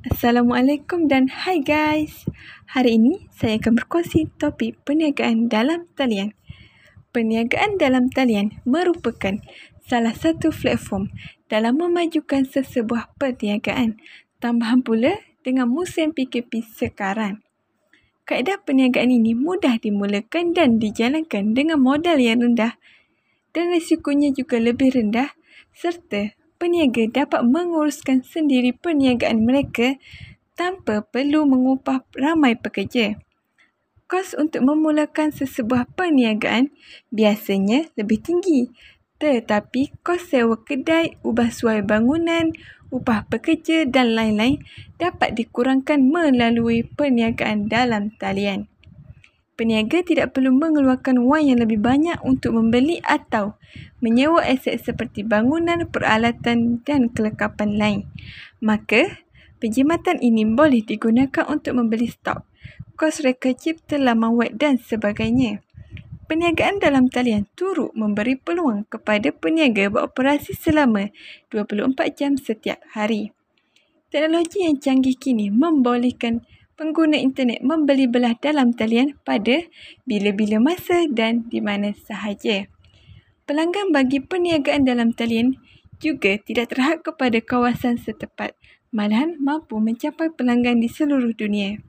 Assalamualaikum 0.00 1.12
dan 1.12 1.28
hai 1.28 1.60
guys. 1.60 2.24
Hari 2.72 2.96
ini 2.96 3.28
saya 3.36 3.60
akan 3.60 3.84
berkongsi 3.84 4.32
topik 4.40 4.80
perniagaan 4.88 5.52
dalam 5.52 5.92
talian. 5.92 6.32
Perniagaan 7.12 7.76
dalam 7.76 8.08
talian 8.08 8.64
merupakan 8.64 9.36
salah 9.84 10.16
satu 10.16 10.56
platform 10.56 11.12
dalam 11.52 11.76
memajukan 11.76 12.48
sesebuah 12.48 13.12
perniagaan. 13.20 14.00
Tambahan 14.40 14.80
pula 14.80 15.20
dengan 15.44 15.68
musim 15.68 16.16
PKP 16.16 16.64
sekarang. 16.64 17.44
Kaedah 18.24 18.56
perniagaan 18.64 19.12
ini 19.12 19.36
mudah 19.36 19.76
dimulakan 19.84 20.56
dan 20.56 20.80
dijalankan 20.80 21.52
dengan 21.52 21.76
modal 21.76 22.16
yang 22.16 22.40
rendah 22.40 22.80
dan 23.52 23.68
risikonya 23.68 24.32
juga 24.32 24.64
lebih 24.64 24.96
rendah 24.96 25.36
serta 25.76 26.39
peniaga 26.60 27.08
dapat 27.08 27.48
menguruskan 27.48 28.20
sendiri 28.20 28.76
perniagaan 28.76 29.40
mereka 29.40 29.96
tanpa 30.52 31.00
perlu 31.00 31.48
mengupah 31.48 32.04
ramai 32.12 32.54
pekerja. 32.60 33.16
Kos 34.04 34.36
untuk 34.36 34.68
memulakan 34.68 35.32
sesebuah 35.32 35.88
perniagaan 35.96 36.68
biasanya 37.08 37.88
lebih 37.96 38.20
tinggi 38.20 38.68
tetapi 39.20 39.92
kos 40.00 40.32
sewa 40.32 40.56
kedai, 40.64 41.20
ubah 41.20 41.52
suai 41.52 41.84
bangunan, 41.84 42.56
upah 42.88 43.28
pekerja 43.28 43.84
dan 43.84 44.16
lain-lain 44.16 44.64
dapat 44.96 45.36
dikurangkan 45.36 46.00
melalui 46.08 46.88
perniagaan 46.88 47.68
dalam 47.68 48.16
talian. 48.16 48.69
Peniaga 49.60 50.00
tidak 50.00 50.32
perlu 50.32 50.56
mengeluarkan 50.56 51.20
wang 51.28 51.52
yang 51.52 51.60
lebih 51.60 51.84
banyak 51.84 52.16
untuk 52.24 52.56
membeli 52.56 52.96
atau 53.04 53.60
menyewa 54.00 54.40
aset 54.40 54.80
seperti 54.80 55.20
bangunan, 55.20 55.84
peralatan 55.84 56.80
dan 56.80 57.12
kelengkapan 57.12 57.76
lain. 57.76 58.00
Maka, 58.64 59.20
penjimatan 59.60 60.16
ini 60.24 60.48
boleh 60.48 60.80
digunakan 60.80 61.44
untuk 61.44 61.76
membeli 61.76 62.08
stok, 62.08 62.40
kos 62.96 63.20
reka 63.20 63.52
cipta 63.52 64.00
laman 64.00 64.32
web 64.32 64.56
dan 64.56 64.80
sebagainya. 64.80 65.60
Perniagaan 66.24 66.80
dalam 66.80 67.12
talian 67.12 67.44
turut 67.52 67.92
memberi 67.92 68.40
peluang 68.40 68.88
kepada 68.88 69.28
peniaga 69.28 69.92
beroperasi 69.92 70.56
selama 70.56 71.12
24 71.52 72.00
jam 72.16 72.40
setiap 72.40 72.80
hari. 72.96 73.36
Teknologi 74.08 74.64
yang 74.64 74.80
canggih 74.80 75.20
kini 75.20 75.52
membolehkan 75.52 76.48
pengguna 76.80 77.20
internet 77.20 77.60
membeli 77.60 78.08
belah 78.08 78.32
dalam 78.40 78.72
talian 78.72 79.12
pada 79.20 79.68
bila-bila 80.08 80.56
masa 80.56 81.04
dan 81.12 81.44
di 81.52 81.60
mana 81.60 81.92
sahaja. 81.92 82.72
Pelanggan 83.44 83.92
bagi 83.92 84.24
perniagaan 84.24 84.88
dalam 84.88 85.12
talian 85.12 85.60
juga 86.00 86.40
tidak 86.40 86.72
terhad 86.72 87.04
kepada 87.04 87.36
kawasan 87.44 88.00
setempat, 88.00 88.56
malahan 88.88 89.36
mampu 89.36 89.76
mencapai 89.76 90.32
pelanggan 90.32 90.80
di 90.80 90.88
seluruh 90.88 91.36
dunia. 91.36 91.84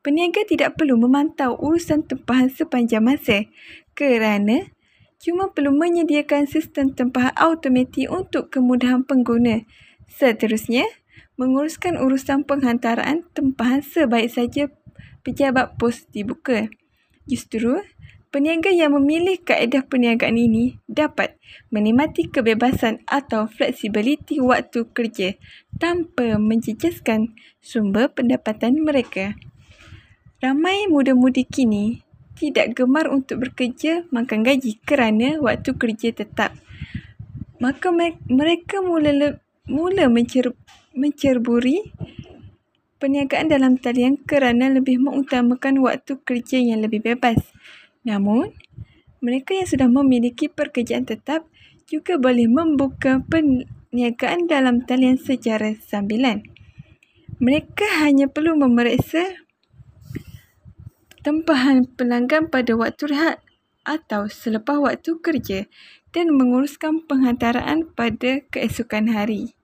Peniaga 0.00 0.48
tidak 0.48 0.80
perlu 0.80 0.96
memantau 0.96 1.52
urusan 1.60 2.08
tempahan 2.08 2.48
sepanjang 2.48 3.04
masa 3.04 3.44
kerana 3.92 4.72
cuma 5.20 5.52
perlu 5.52 5.76
menyediakan 5.76 6.48
sistem 6.48 6.96
tempahan 6.96 7.36
automatik 7.36 8.08
untuk 8.08 8.48
kemudahan 8.48 9.04
pengguna. 9.04 9.68
Seterusnya, 10.08 10.88
menguruskan 11.40 11.96
urusan 11.96 12.44
penghantaraan 12.44 13.24
tempahan 13.32 13.80
sebaik 13.80 14.28
saja 14.28 14.68
pejabat 15.24 15.78
pos 15.78 16.04
dibuka. 16.10 16.68
Justru, 17.24 17.78
peniaga 18.34 18.72
yang 18.72 18.96
memilih 18.96 19.38
kaedah 19.40 19.86
perniagaan 19.86 20.40
ini 20.40 20.80
dapat 20.88 21.38
menikmati 21.68 22.28
kebebasan 22.32 23.04
atau 23.06 23.46
fleksibiliti 23.46 24.40
waktu 24.42 24.88
kerja 24.90 25.38
tanpa 25.76 26.40
menjejaskan 26.40 27.36
sumber 27.62 28.10
pendapatan 28.10 28.82
mereka. 28.82 29.36
Ramai 30.42 30.90
muda-mudi 30.90 31.46
kini 31.46 32.02
tidak 32.34 32.74
gemar 32.74 33.06
untuk 33.06 33.46
bekerja 33.46 34.10
makan 34.10 34.42
gaji 34.42 34.82
kerana 34.82 35.38
waktu 35.38 35.78
kerja 35.78 36.10
tetap. 36.10 36.58
Maka 37.62 37.94
mereka 38.26 38.82
mula 38.82 39.38
mula 39.70 40.10
mencerup 40.10 40.58
mencerburi 40.92 41.92
perniagaan 43.02 43.50
dalam 43.50 43.74
talian 43.82 44.14
kerana 44.14 44.70
lebih 44.70 45.02
mengutamakan 45.02 45.82
waktu 45.82 46.22
kerja 46.22 46.62
yang 46.62 46.86
lebih 46.86 47.02
bebas. 47.02 47.50
Namun, 48.06 48.54
mereka 49.18 49.58
yang 49.58 49.66
sudah 49.66 49.90
memiliki 49.90 50.46
pekerjaan 50.46 51.02
tetap 51.02 51.42
juga 51.90 52.14
boleh 52.18 52.46
membuka 52.46 53.18
perniagaan 53.26 54.46
dalam 54.46 54.86
talian 54.86 55.18
secara 55.18 55.74
sambilan. 55.82 56.46
Mereka 57.42 58.06
hanya 58.06 58.30
perlu 58.30 58.54
memeriksa 58.54 59.42
tempahan 61.26 61.90
pelanggan 61.90 62.50
pada 62.50 62.74
waktu 62.78 63.10
rehat 63.10 63.42
atau 63.82 64.30
selepas 64.30 64.78
waktu 64.78 65.18
kerja 65.18 65.66
dan 66.14 66.30
menguruskan 66.34 67.02
penghantaran 67.02 67.88
pada 67.98 68.46
keesokan 68.50 69.10
hari 69.10 69.58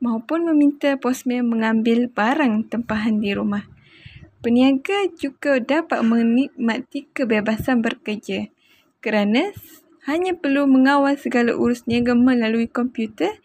maupun 0.00 0.44
meminta 0.48 0.96
posmen 1.00 1.46
mengambil 1.46 2.08
barang 2.10 2.68
tempahan 2.68 3.20
di 3.20 3.32
rumah. 3.32 3.64
Peniaga 4.44 5.10
juga 5.16 5.58
dapat 5.58 6.04
menikmati 6.04 7.08
kebebasan 7.10 7.82
bekerja 7.82 8.52
kerana 9.00 9.50
hanya 10.06 10.38
perlu 10.38 10.70
mengawal 10.70 11.18
segala 11.18 11.56
urus 11.56 11.82
niaga 11.90 12.14
melalui 12.14 12.70
komputer 12.70 13.42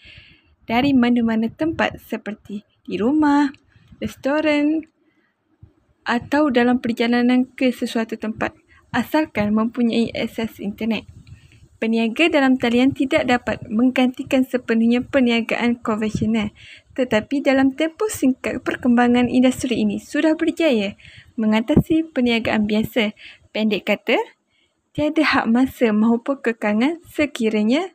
dari 0.70 0.94
mana-mana 0.94 1.50
tempat 1.50 1.98
seperti 1.98 2.62
di 2.86 3.02
rumah, 3.02 3.50
restoran 3.98 4.86
atau 6.06 6.50
dalam 6.54 6.78
perjalanan 6.82 7.50
ke 7.50 7.74
sesuatu 7.74 8.18
tempat 8.18 8.54
asalkan 8.94 9.56
mempunyai 9.56 10.12
akses 10.14 10.60
internet. 10.62 11.08
Peniaga 11.82 12.30
dalam 12.30 12.62
talian 12.62 12.94
tidak 12.94 13.26
dapat 13.26 13.66
menggantikan 13.66 14.46
sepenuhnya 14.46 15.02
perniagaan 15.02 15.82
konvensional. 15.82 16.54
Tetapi 16.94 17.42
dalam 17.42 17.74
tempoh 17.74 18.06
singkat 18.06 18.62
perkembangan 18.62 19.26
industri 19.26 19.82
ini 19.82 19.98
sudah 19.98 20.38
berjaya 20.38 20.94
mengatasi 21.42 22.06
perniagaan 22.06 22.70
biasa. 22.70 23.18
Pendek 23.50 23.90
kata, 23.90 24.14
tiada 24.94 25.26
hak 25.26 25.50
masa 25.50 25.90
maupun 25.90 26.38
kekangan 26.38 27.02
sekiranya 27.10 27.90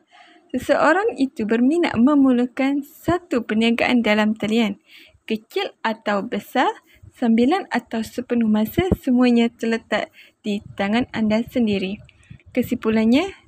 seseorang 0.51 1.15
itu 1.15 1.47
berminat 1.47 1.95
memulakan 1.95 2.83
satu 2.83 3.47
perniagaan 3.47 4.03
dalam 4.03 4.35
talian. 4.35 4.83
Kecil 5.23 5.71
atau 5.79 6.27
besar, 6.27 6.83
sambilan 7.15 7.71
atau 7.71 8.03
sepenuh 8.03 8.51
masa 8.51 8.91
semuanya 8.99 9.47
terletak 9.47 10.11
di 10.43 10.59
tangan 10.75 11.07
anda 11.15 11.39
sendiri. 11.47 12.03
Kesimpulannya, 12.51 13.46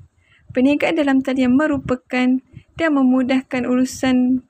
Perniagaan 0.50 0.98
dalam 0.98 1.22
talian 1.22 1.54
merupakan 1.54 2.42
dan 2.76 2.90
memudahkan 2.96 3.70
urusan 3.70 4.42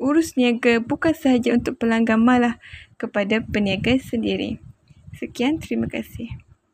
urus 0.00 0.34
niaga 0.40 0.80
bukan 0.80 1.12
sahaja 1.14 1.54
untuk 1.54 1.78
pelanggan 1.78 2.22
malah 2.22 2.56
kepada 2.96 3.44
peniaga 3.44 3.94
sendiri. 4.00 4.58
Sekian, 5.14 5.60
terima 5.62 5.86
kasih. 5.86 6.32